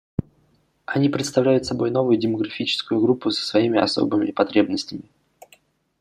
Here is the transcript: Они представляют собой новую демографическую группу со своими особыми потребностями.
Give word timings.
Они 0.85 1.09
представляют 1.09 1.67
собой 1.67 1.91
новую 1.91 2.17
демографическую 2.17 2.99
группу 2.99 3.29
со 3.29 3.45
своими 3.45 3.79
особыми 3.79 4.31
потребностями. 4.31 5.07